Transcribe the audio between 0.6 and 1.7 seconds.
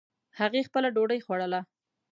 خپله ډوډۍ خوړله